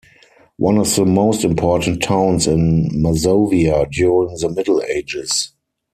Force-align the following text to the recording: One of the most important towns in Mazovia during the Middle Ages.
One 0.57 0.79
of 0.79 0.95
the 0.95 1.05
most 1.05 1.43
important 1.43 2.01
towns 2.01 2.47
in 2.47 2.89
Mazovia 2.89 3.87
during 3.91 4.35
the 4.39 4.49
Middle 4.49 4.81
Ages. 4.81 5.53